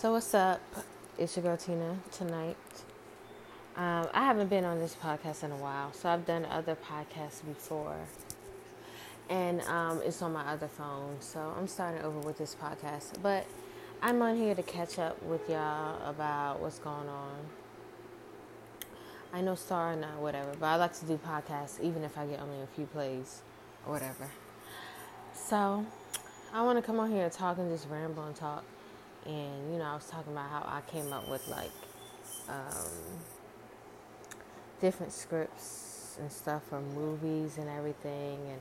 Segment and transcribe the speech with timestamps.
[0.00, 0.62] So what's up?
[1.18, 2.56] It's your girl Tina tonight.
[3.76, 7.44] Um, I haven't been on this podcast in a while, so I've done other podcasts
[7.46, 7.96] before,
[9.28, 11.16] and um, it's on my other phone.
[11.20, 13.44] So I'm starting over with this podcast, but
[14.00, 17.36] I'm on here to catch up with y'all about what's going on.
[19.34, 22.24] I know Star or not, whatever, but I like to do podcasts even if I
[22.24, 23.42] get only a few plays
[23.86, 24.30] or whatever.
[25.34, 25.84] So
[26.54, 28.64] I want to come on here and talk and just ramble and talk
[29.26, 31.70] and you know, I was talking about how I came up with like
[32.48, 32.90] um,
[34.80, 38.60] different scripts and stuff for movies and everything, and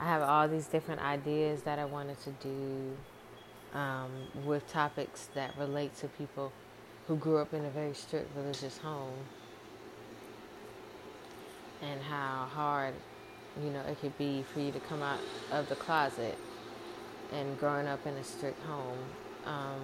[0.00, 2.96] I have all these different ideas that I wanted to do
[3.78, 4.10] um,
[4.44, 6.52] with topics that relate to people
[7.06, 9.14] who grew up in a very strict religious home,
[11.82, 12.94] and how hard
[13.62, 15.18] you know it could be for you to come out
[15.52, 16.36] of the closet
[17.32, 18.98] and growing up in a strict home
[19.46, 19.80] um,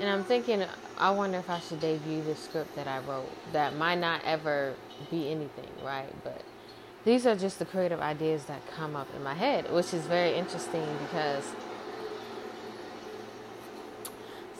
[0.00, 0.64] and I'm thinking,
[0.98, 4.74] I wonder if I should debut the script that I wrote that might not ever
[5.10, 6.12] be anything, right?
[6.24, 6.42] But
[7.04, 10.34] these are just the creative ideas that come up in my head, which is very
[10.34, 11.44] interesting because.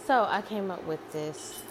[0.07, 1.63] So I came up with this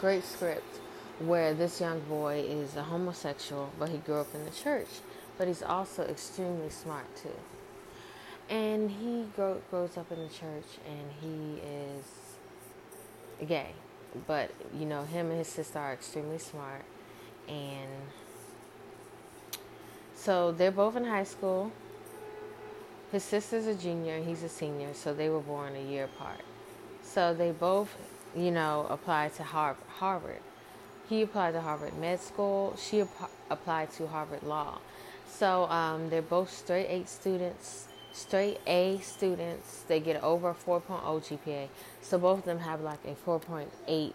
[0.00, 0.80] great script
[1.18, 4.88] where this young boy is a homosexual, but he grew up in the church,
[5.38, 7.36] but he's also extremely smart too
[8.52, 13.70] and he grow, grows up in the church and he is gay.
[14.26, 16.84] But you know him and his sister are extremely smart.
[17.48, 17.88] And
[20.14, 21.72] so they're both in high school.
[23.10, 26.42] His sister's a junior he's a senior so they were born a year apart.
[27.02, 27.96] So they both
[28.36, 30.42] you know applied to harvard.
[31.08, 34.78] He applied to harvard med school she ap- applied to harvard law.
[35.26, 41.68] So um, they're both straight eight students straight A students, they get over 4.0 GPA.
[42.00, 44.12] So both of them have like a 4.8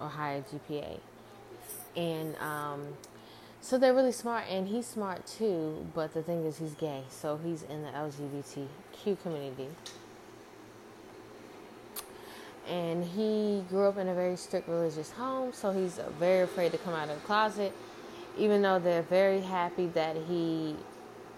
[0.00, 0.98] or higher GPA.
[1.96, 2.86] And um,
[3.60, 5.86] so they're really smart, and he's smart too.
[5.94, 9.68] But the thing is, he's gay, so he's in the LGBTQ community.
[12.68, 16.78] And he grew up in a very strict religious home, so he's very afraid to
[16.78, 17.72] come out of the closet.
[18.38, 20.76] Even though they're very happy that he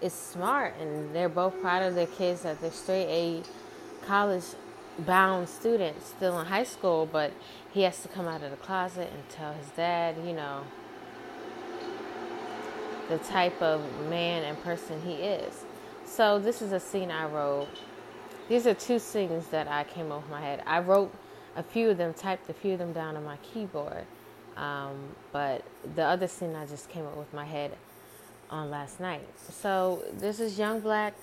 [0.03, 4.43] is smart and they're both proud of their kids that they're straight A college
[4.99, 7.31] bound students still in high school, but
[7.71, 10.63] he has to come out of the closet and tell his dad, you know,
[13.09, 15.63] the type of man and person he is.
[16.05, 17.69] So this is a scene I wrote.
[18.49, 20.61] These are two scenes that I came off my head.
[20.67, 21.13] I wrote
[21.55, 24.05] a few of them, typed a few of them down on my keyboard.
[24.57, 24.95] Um,
[25.31, 25.63] but
[25.95, 27.71] the other scene I just came up with my head
[28.49, 29.27] on last night.
[29.37, 31.13] So this is young black,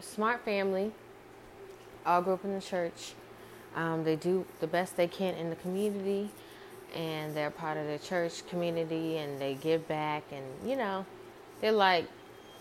[0.00, 0.92] smart family.
[2.04, 3.14] All grew up in the church.
[3.74, 6.30] Um, they do the best they can in the community,
[6.94, 11.04] and they're part of the church community, and they give back, and you know,
[11.60, 12.06] they're like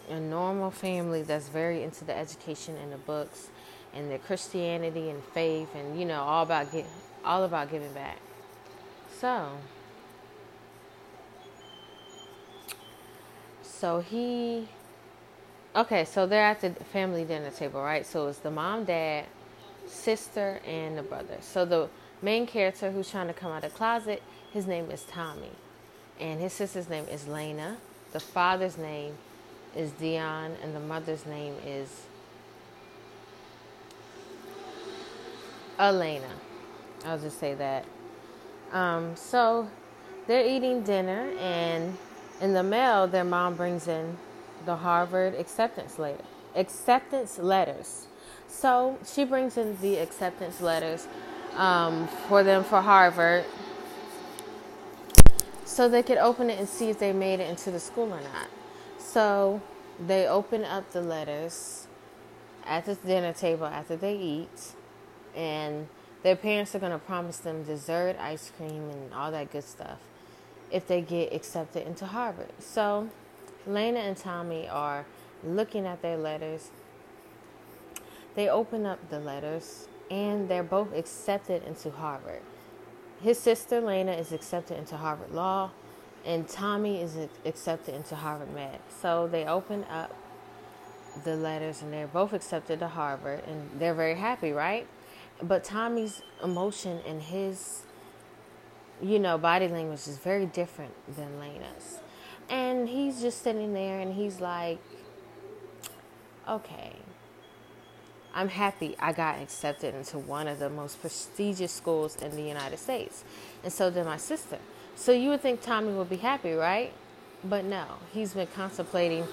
[0.09, 3.49] a normal family that's very into the education and the books,
[3.93, 6.85] and their Christianity and faith, and you know, all about get,
[7.23, 8.17] all about giving back.
[9.19, 9.49] So.
[13.83, 14.65] So he
[15.75, 18.05] okay so they're at the family dinner table right?
[18.05, 19.25] So it's the mom dad
[19.87, 21.35] sister and the brother.
[21.41, 21.89] So the
[22.21, 24.23] main character who's trying to come out of the closet
[24.53, 25.51] his name is tommy.
[26.17, 27.75] And his sister's name is lena.
[28.13, 29.17] The father's name
[29.75, 31.89] is dion and the mother's name is
[35.77, 36.31] elena.
[37.03, 37.83] I'll just say that.
[38.71, 39.67] Um, so
[40.25, 41.97] they're eating dinner and
[42.41, 44.17] in the mail, their mom brings in
[44.65, 46.23] the Harvard acceptance letter,
[46.55, 48.07] acceptance letters.
[48.47, 51.07] So she brings in the acceptance letters
[51.55, 53.45] um, for them for Harvard,
[55.65, 58.21] so they could open it and see if they made it into the school or
[58.21, 58.47] not.
[58.99, 59.61] So
[60.05, 61.87] they open up the letters
[62.65, 64.73] at the dinner table after they eat,
[65.35, 65.87] and
[66.21, 69.99] their parents are going to promise them dessert, ice cream, and all that good stuff
[70.73, 72.49] if they get accepted into Harvard.
[72.59, 73.09] So,
[73.65, 75.05] Lena and Tommy are
[75.43, 76.71] looking at their letters.
[78.35, 82.41] They open up the letters and they're both accepted into Harvard.
[83.21, 85.71] His sister Lena is accepted into Harvard Law,
[86.25, 88.79] and Tommy is accepted into Harvard Med.
[89.01, 90.13] So they open up
[91.23, 94.87] the letters and they're both accepted to Harvard, and they're very happy, right?
[95.41, 97.83] But Tommy's emotion and his
[99.01, 101.99] you know, body language is very different than Lena's.
[102.49, 104.79] And he's just sitting there and he's like,
[106.47, 106.93] okay,
[108.33, 112.79] I'm happy I got accepted into one of the most prestigious schools in the United
[112.79, 113.23] States.
[113.63, 114.57] And so did my sister.
[114.95, 116.93] So you would think Tommy would be happy, right?
[117.43, 119.27] But no, he's been contemplating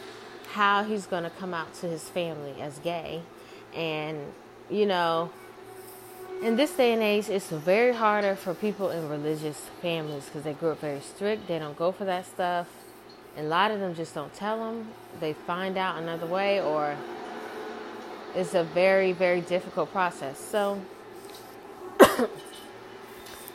[0.52, 3.22] how he's going to come out to his family as gay.
[3.74, 4.18] And,
[4.68, 5.30] you know,
[6.42, 10.54] in this day and age, it's very harder for people in religious families because they
[10.54, 11.46] grew up very strict.
[11.48, 12.66] They don't go for that stuff.
[13.36, 14.88] And a lot of them just don't tell them.
[15.20, 16.96] They find out another way or
[18.34, 20.38] it's a very, very difficult process.
[20.38, 20.80] So,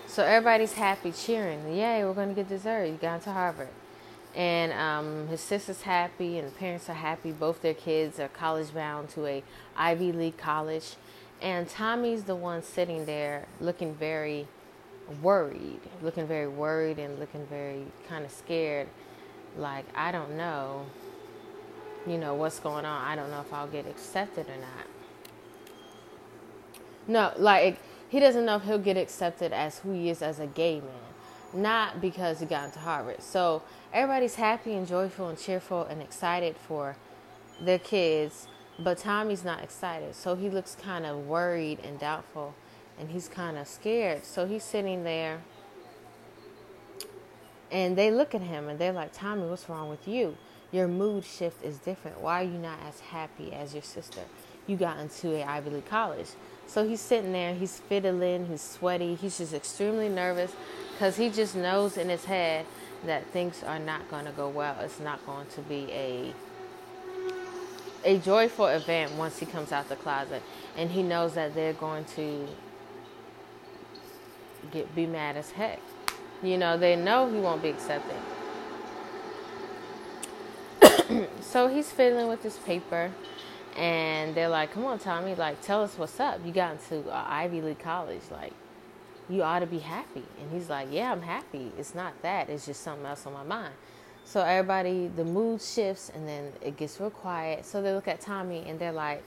[0.07, 1.75] so everybody's happy, cheering.
[1.75, 2.85] Yay, we're going to get dessert.
[2.85, 3.69] You got into Harvard.
[4.35, 7.31] And um, his sister's happy, and the parents are happy.
[7.31, 9.43] Both their kids are college bound to a
[9.77, 10.95] Ivy League college.
[11.41, 14.47] And Tommy's the one sitting there looking very
[15.21, 18.87] worried, looking very worried and looking very kind of scared.
[19.57, 20.85] Like, I don't know
[22.07, 23.03] you know, what's going on.
[23.05, 24.87] I don't know if I'll get accepted or not.
[27.07, 27.79] No, like
[28.09, 31.61] he doesn't know if he'll get accepted as who he is as a gay man,
[31.61, 33.21] not because he got into Harvard.
[33.21, 36.95] So everybody's happy and joyful and cheerful and excited for
[37.61, 38.47] their kids,
[38.79, 40.15] but Tommy's not excited.
[40.15, 42.55] So he looks kind of worried and doubtful,
[42.99, 44.25] and he's kind of scared.
[44.25, 45.41] So he's sitting there,
[47.71, 50.37] and they look at him and they're like, Tommy, what's wrong with you?
[50.75, 52.19] your mood shift is different.
[52.19, 54.21] Why are you not as happy as your sister?
[54.67, 56.27] You got into a Ivy League college.
[56.67, 60.51] So he's sitting there, he's fiddling, he's sweaty, he's just extremely nervous
[60.91, 62.65] because he just knows in his head
[63.05, 64.75] that things are not going to go well.
[64.81, 66.33] It's not going to be a
[68.05, 70.43] a joyful event once he comes out the closet,
[70.77, 72.47] and he knows that they're going to
[74.71, 75.79] get be mad as heck.
[76.43, 78.15] You know, they know he won't be accepted.
[81.41, 83.11] so he's fiddling with his paper,
[83.75, 86.39] and they're like, "Come on, Tommy, like, tell us what's up.
[86.45, 88.53] You got into uh, Ivy League college, like,
[89.27, 91.71] you ought to be happy." And he's like, "Yeah, I'm happy.
[91.77, 92.49] It's not that.
[92.49, 93.73] It's just something else on my mind."
[94.25, 97.65] So everybody, the mood shifts, and then it gets real quiet.
[97.65, 99.23] So they look at Tommy, and they're like,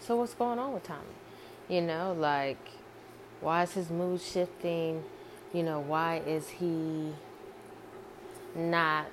[0.00, 1.00] "So what's going on with Tommy?
[1.68, 2.70] You know, like,
[3.40, 5.04] why is his mood shifting?
[5.52, 7.12] You know, why is he?"
[8.54, 9.06] not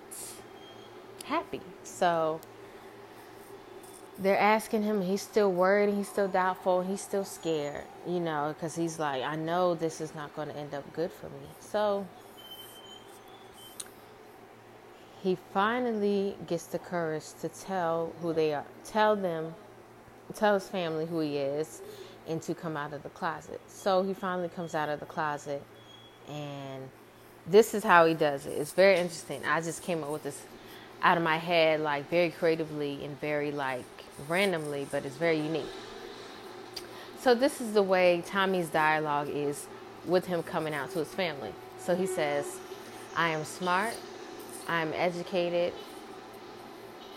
[1.25, 1.61] happy.
[1.83, 2.39] So
[4.17, 8.75] they're asking him, he's still worried, he's still doubtful, he's still scared, you know, because
[8.75, 11.47] he's like, I know this is not going to end up good for me.
[11.59, 12.05] So
[15.21, 19.53] he finally gets the courage to tell who they are, tell them,
[20.33, 21.81] tell his family who he is,
[22.27, 23.59] and to come out of the closet.
[23.67, 25.61] So he finally comes out of the closet,
[26.29, 26.89] and
[27.47, 28.51] this is how he does it.
[28.51, 29.43] It's very interesting.
[29.45, 30.41] I just came up with this
[31.01, 33.85] out of my head, like very creatively and very like
[34.27, 35.65] randomly, but it's very unique.
[37.19, 39.67] So this is the way Tommy's dialogue is
[40.05, 41.53] with him coming out to his family.
[41.79, 42.59] So he says,
[43.15, 43.95] I am smart,
[44.69, 45.73] I am educated,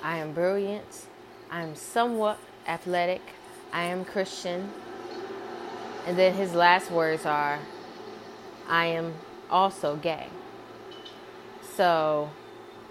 [0.02, 1.06] I am brilliant,
[1.50, 3.20] I am somewhat athletic,
[3.75, 4.70] I am Christian.
[6.06, 7.58] And then his last words are,
[8.66, 9.12] I am
[9.50, 10.28] also gay.
[11.76, 12.31] So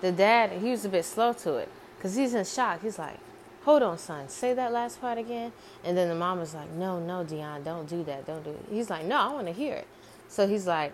[0.01, 2.83] the dad, he was a bit slow to it because he's in shock.
[2.83, 3.17] He's like,
[3.63, 5.53] hold on, son, say that last part again.
[5.83, 8.27] And then the mom was like, no, no, Dion, don't do that.
[8.27, 8.65] Don't do it.
[8.69, 9.87] He's like, no, I want to hear it.
[10.27, 10.93] So he's like,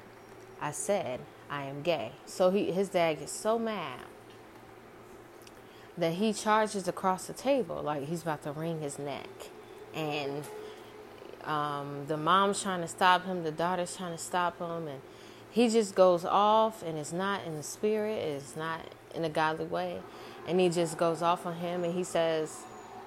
[0.61, 2.11] I said I am gay.
[2.25, 4.01] So he, his dad gets so mad
[5.97, 9.27] that he charges across the table like he's about to wring his neck.
[9.93, 10.43] And
[11.43, 15.01] um, the mom's trying to stop him, the daughter's trying to stop him, and
[15.49, 18.81] he just goes off and it's not in the spirit, it's not
[19.15, 19.99] in a godly way.
[20.47, 22.63] And he just goes off on him and he says,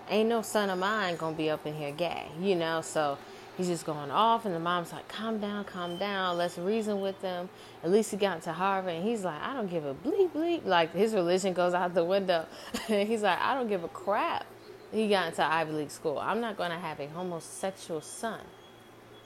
[0.08, 2.80] Ain't no son of mine gonna be up in here gay, you know?
[2.80, 3.18] So
[3.56, 7.20] he's just going off and the mom's like, Calm down, calm down, let's reason with
[7.20, 7.48] them.
[7.84, 10.64] At least he got into Harvard and he's like, I don't give a bleep bleep.
[10.64, 12.46] Like his religion goes out the window.
[12.88, 14.46] And he's like, I don't give a crap.
[14.92, 16.18] He got into Ivy League school.
[16.18, 18.40] I'm not gonna have a homosexual son.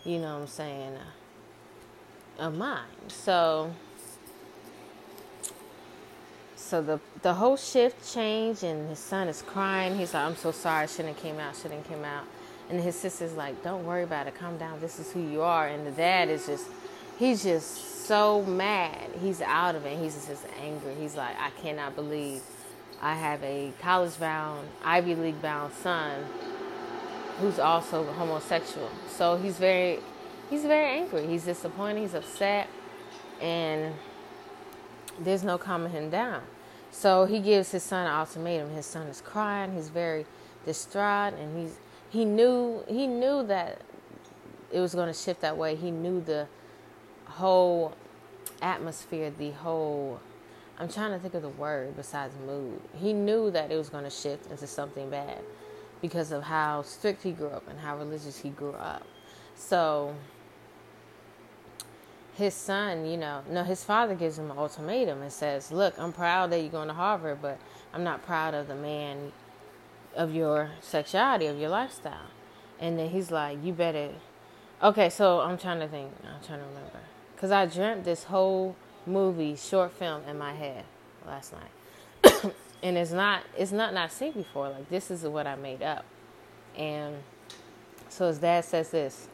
[0.05, 0.99] You know what I'm saying?
[2.39, 2.83] of mine.
[3.09, 3.73] So
[6.57, 9.97] so the the whole shift changed and his son is crying.
[9.99, 12.25] He's like, I'm so sorry, I shouldn't have came out, shouldn't have came out.
[12.71, 15.69] And his sister's like, Don't worry about it, calm down, this is who you are.
[15.69, 16.67] And the dad is just
[17.19, 19.11] he's just so mad.
[19.21, 19.99] He's out of it.
[19.99, 20.95] He's just angry.
[20.95, 22.43] He's like, I cannot believe
[23.01, 26.25] I have a college bound, Ivy League bound son
[27.41, 28.91] who's also homosexual.
[29.09, 30.01] So he's very
[30.51, 31.27] he's very angry.
[31.27, 32.01] He's disappointed.
[32.01, 32.69] He's upset,
[33.41, 33.95] and
[35.19, 36.43] there's no calming him down.
[36.91, 38.71] So he gives his son an ultimatum.
[38.71, 39.75] His son is crying.
[39.75, 40.27] He's very
[40.65, 41.77] distraught, and he's
[42.15, 43.83] he knew he knew that
[44.73, 45.75] it was going to shift that way.
[45.75, 46.47] He knew the
[47.27, 47.93] whole
[48.63, 50.21] atmosphere, the whole
[50.79, 52.81] I'm trying to think of the word besides mood.
[52.95, 55.41] He knew that it was going to shift into something bad
[56.01, 59.03] because of how strict he grew up and how religious he grew up.
[59.57, 60.15] So
[62.35, 66.13] his son, you know, no, his father gives him an ultimatum and says, Look, I'm
[66.13, 67.59] proud that you're going to Harvard, but
[67.93, 69.33] I'm not proud of the man
[70.17, 72.31] of your sexuality, of your lifestyle.
[72.81, 74.11] And then he's like, You better.
[74.83, 76.13] Okay, so I'm trying to think.
[76.25, 77.01] I'm trying to remember.
[77.35, 80.85] Because I dreamt this whole movie, short film in my head
[81.27, 82.55] last night.
[82.83, 84.71] and it's not, it's not not seen before.
[84.71, 86.05] Like, this is what I made up.
[86.77, 87.17] And
[88.09, 89.29] so his dad says this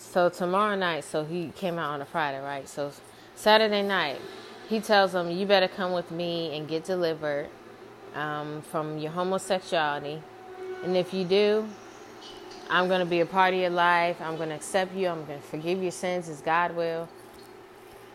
[0.00, 2.68] so tomorrow night, so he came out on a Friday, right?
[2.68, 2.90] So
[3.34, 4.20] Saturday night,
[4.68, 7.48] he tells him, "You better come with me and get delivered
[8.14, 10.20] um, from your homosexuality,
[10.84, 11.68] and if you do,
[12.68, 14.20] I'm going to be a part of your life.
[14.20, 15.08] I'm going to accept you.
[15.08, 17.08] I'm going to forgive your sins as God will."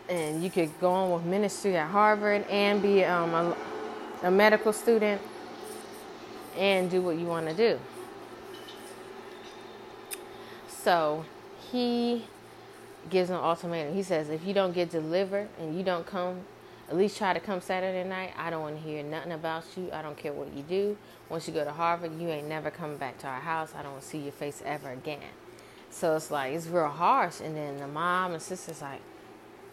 [0.08, 3.56] And you could go on with ministry at Harvard and be um, a,
[4.22, 5.20] a medical student
[6.56, 7.78] and do what you want to do.
[10.68, 11.24] So
[11.72, 12.24] he
[13.10, 13.94] gives an ultimatum.
[13.94, 16.40] He says, if you don't get delivered and you don't come,
[16.88, 18.32] at least try to come Saturday night.
[18.36, 19.90] I don't want to hear nothing about you.
[19.92, 20.96] I don't care what you do.
[21.28, 23.72] Once you go to Harvard, you ain't never coming back to our house.
[23.76, 25.18] I don't want to see your face ever again.
[25.90, 27.40] So it's like it's real harsh.
[27.40, 29.00] And then the mom and sister's like,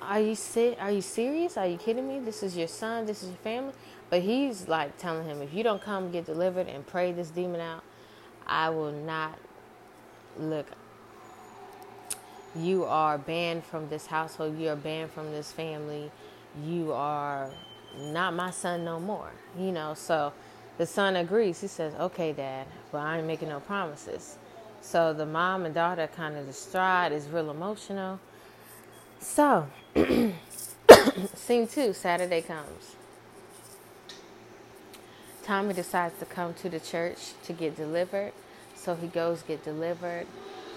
[0.02, 0.78] "Are you sick?
[0.80, 1.56] Are you serious?
[1.56, 2.20] Are you kidding me?
[2.20, 3.06] This is your son.
[3.06, 3.74] This is your family."
[4.10, 7.62] But he's like telling him, "If you don't come get delivered and pray this demon
[7.62, 7.84] out,
[8.48, 9.38] I will not
[10.40, 10.68] look
[12.56, 16.12] you are banned from this household, you are banned from this family,
[16.62, 17.50] you are
[17.98, 19.32] not my son no more.
[19.58, 20.34] You know, so
[20.78, 21.62] the son agrees.
[21.62, 24.38] He says, Okay, dad, but I ain't making no promises.
[24.82, 28.20] So the mom and daughter kind of distraught, is real emotional.
[29.20, 29.68] So,
[31.36, 32.96] scene two, Saturday comes.
[35.44, 38.34] Tommy decides to come to the church to get delivered.
[38.76, 40.28] So he goes get delivered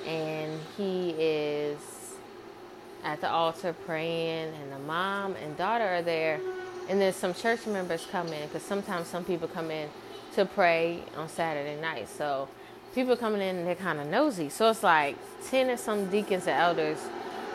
[0.07, 1.79] and he is
[3.07, 6.41] at the altar praying, and the mom and daughter are there,
[6.89, 9.89] and then some church members come in because sometimes some people come in
[10.35, 12.09] to pray on Saturday night.
[12.09, 12.49] So
[12.95, 14.49] people coming in they're kind of nosy.
[14.49, 15.17] So it's like
[15.49, 16.99] ten or some deacons and elders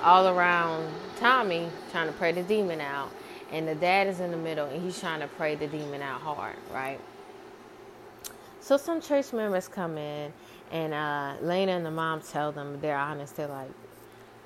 [0.02, 0.90] all around
[1.20, 3.12] Tommy trying to pray the demon out,
[3.52, 6.22] and the dad is in the middle and he's trying to pray the demon out
[6.22, 7.00] hard, right?
[8.62, 10.32] So some church members come in
[10.72, 13.36] and uh, Lena and the mom tell them they're honest.
[13.36, 13.70] They're like,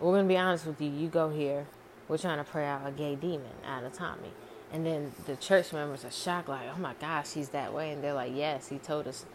[0.06, 0.90] "We're gonna be honest with you.
[0.90, 1.66] You go here.
[2.08, 4.32] We're trying to pray out a gay demon out of Tommy."
[4.72, 8.04] And then the church members are shocked, like, "Oh my gosh, he's that way." And
[8.04, 9.26] they're like, "Yes, he told us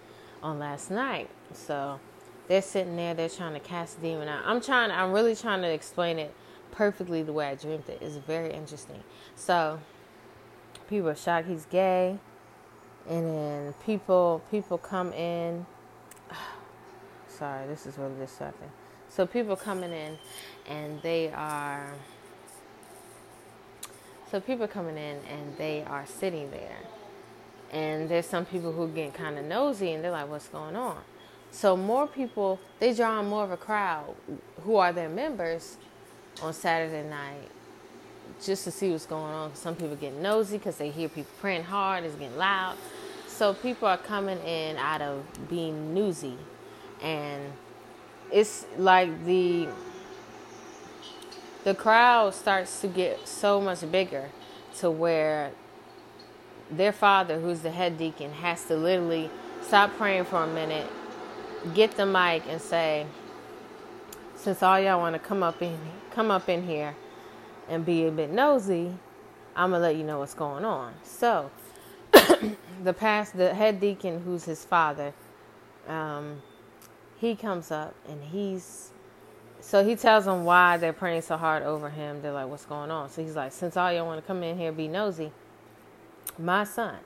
[0.43, 1.99] on last night." So
[2.47, 3.15] they're sitting there.
[3.15, 4.43] They're trying to cast the demon out.
[4.47, 4.91] I'm trying.
[4.91, 6.33] I'm really trying to explain it
[6.71, 7.99] perfectly the way I dreamed it.
[8.01, 9.03] It's very interesting.
[9.35, 9.81] So
[10.89, 12.19] people are shocked he's gay,
[13.09, 15.67] and then people people come in
[17.29, 18.71] sorry, this is really distracting.
[19.11, 20.17] So people coming in
[20.69, 21.93] and they are
[24.31, 26.79] so people coming in and they are sitting there.
[27.73, 30.99] And there's some people who get kind of nosy and they're like, what's going on?
[31.51, 34.15] So more people, they draw on more of a crowd
[34.63, 35.77] who are their members
[36.43, 37.49] on Saturday night
[38.41, 39.55] just to see what's going on.
[39.57, 42.77] Some people get nosy because they hear people praying hard, it's getting loud.
[43.27, 46.37] So people are coming in out of being newsy
[47.03, 47.53] and
[48.33, 49.69] it's like the
[51.65, 54.31] the crowd starts to get so much bigger
[54.79, 55.53] to where
[56.71, 60.89] their father who's the head deacon has to literally stop praying for a minute
[61.75, 63.07] get the mic and say
[64.37, 65.79] since all y'all want to come up in
[66.13, 66.95] come up in here
[67.69, 68.93] and be a bit nosy
[69.57, 70.95] i'm gonna let you know what's going on.
[71.03, 71.51] So
[72.83, 75.13] the past the head deacon who's his father
[75.89, 76.41] um,
[77.21, 78.91] he comes up and he's
[79.61, 82.23] so he tells them why they're praying so hard over him.
[82.23, 84.57] They're like, "What's going on?" So he's like, "Since all y'all want to come in
[84.57, 85.33] here be nosy,
[86.39, 86.97] my son,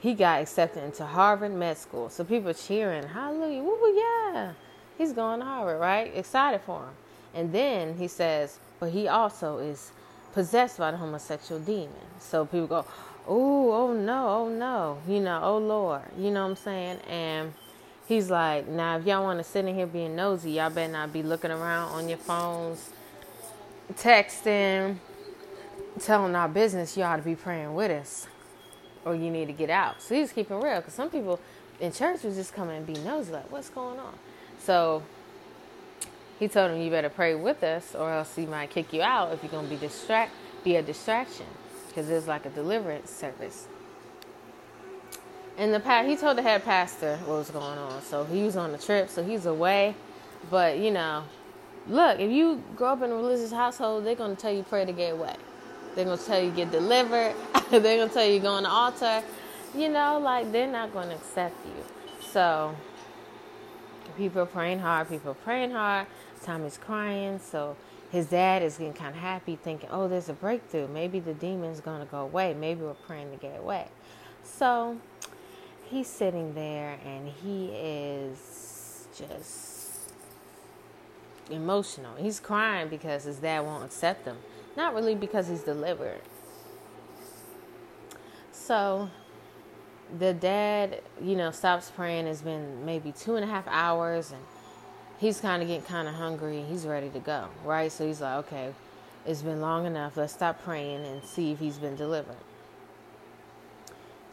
[0.00, 2.08] he got accepted into Harvard Med School.
[2.08, 4.52] So people cheering, hallelujah, woo yeah,
[4.96, 6.14] he's going to Harvard, right?
[6.14, 6.94] Excited for him.
[7.34, 9.92] And then he says, but he also is
[10.32, 11.92] possessed by the homosexual demon.
[12.20, 12.86] So people go,
[13.26, 16.98] oh, oh no, oh no, you know, oh Lord, you know what I'm saying?
[17.08, 17.52] And
[18.08, 21.12] He's like, now if y'all want to sit in here being nosy, y'all better not
[21.12, 22.88] be looking around on your phones,
[23.96, 24.96] texting,
[26.00, 26.96] telling our business.
[26.96, 28.26] You ought to be praying with us,
[29.04, 30.00] or you need to get out.
[30.00, 31.38] So he's keeping real because some people
[31.80, 34.14] in church was just coming and be nosy, like, what's going on?
[34.58, 35.02] So
[36.38, 39.34] he told him, "You better pray with us, or else he might kick you out
[39.34, 40.32] if you're gonna be distract,
[40.64, 41.46] be a distraction,
[41.88, 43.66] because it's like a deliverance service."
[45.58, 48.00] And the pa- he told the head pastor what was going on.
[48.02, 49.96] So he was on the trip, so he's away.
[50.50, 51.24] But you know,
[51.88, 54.92] look, if you grow up in a religious household, they're gonna tell you pray to
[54.92, 55.34] get away.
[55.96, 57.34] They're gonna tell you get delivered.
[57.70, 59.20] they're gonna tell you go on the altar.
[59.74, 61.84] You know, like they're not gonna accept you.
[62.30, 62.76] So
[64.16, 65.08] people are praying hard.
[65.08, 66.06] People are praying hard.
[66.44, 67.40] Tommy's crying.
[67.40, 67.76] So
[68.12, 70.86] his dad is getting kind of happy, thinking, "Oh, there's a breakthrough.
[70.86, 72.54] Maybe the demon's gonna go away.
[72.54, 73.88] Maybe we're praying to get away."
[74.44, 74.98] So
[75.90, 80.12] he's sitting there and he is just
[81.50, 82.14] emotional.
[82.16, 84.36] He's crying because his dad won't accept him.
[84.76, 86.20] Not really because he's delivered.
[88.52, 89.10] So
[90.18, 92.26] the dad, you know, stops praying.
[92.26, 94.42] It's been maybe two and a half hours, and
[95.18, 96.62] he's kind of getting kind of hungry.
[96.68, 97.90] He's ready to go, right?
[97.90, 98.72] So he's like, okay,
[99.26, 100.16] it's been long enough.
[100.16, 102.36] Let's stop praying and see if he's been delivered.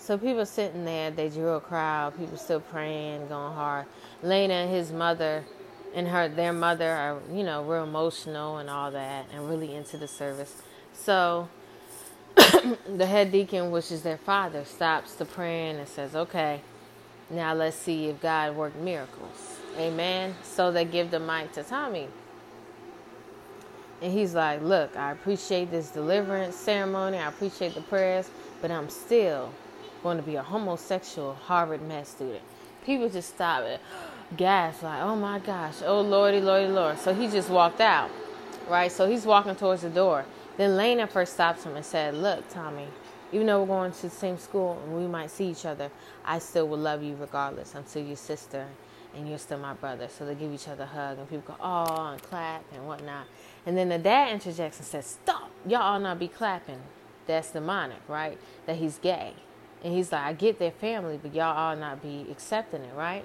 [0.06, 2.16] So people sitting there, they drew a crowd.
[2.16, 3.88] People still praying, going hard.
[4.22, 5.44] Lena and his mother
[5.96, 9.98] and her their mother are you know real emotional and all that and really into
[9.98, 10.62] the service
[10.94, 11.48] so
[12.36, 16.60] the head deacon which is their father stops the praying and says okay
[17.30, 22.08] now let's see if god worked miracles amen so they give the mic to tommy
[24.02, 28.30] and he's like look i appreciate this deliverance ceremony i appreciate the prayers
[28.62, 29.50] but i'm still
[30.06, 32.44] going to be a homosexual harvard med student
[32.86, 33.82] people just stop it
[34.38, 36.98] gas, like, oh my gosh, oh lordy, lordy, lord.
[37.00, 38.10] So he just walked out,
[38.70, 38.92] right?
[38.92, 40.26] So he's walking towards the door.
[40.58, 42.88] Then Lena first stops him and said, Look, Tommy,
[43.32, 45.92] even though we're going to the same school and we might see each other,
[46.26, 47.76] I still will love you regardless.
[47.76, 48.66] I'm still your sister
[49.16, 50.08] and you're still my brother.
[50.10, 53.28] So they give each other a hug and people go, oh, and clap and whatnot.
[53.66, 56.79] And then the dad interjects and says, Stop, y'all all not be clapping.
[57.27, 58.38] That's demonic, right?
[58.66, 59.34] That he's gay.
[59.86, 63.24] And he's like, I get their family, but y'all all not be accepting it, right?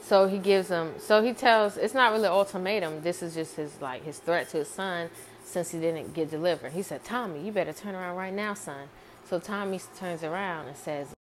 [0.00, 0.94] So he gives them.
[1.00, 1.76] So he tells.
[1.76, 3.02] It's not really ultimatum.
[3.02, 5.10] This is just his like his threat to his son,
[5.44, 6.72] since he didn't get delivered.
[6.72, 8.88] He said, "Tommy, you better turn around right now, son."
[9.28, 11.08] So Tommy turns around and says,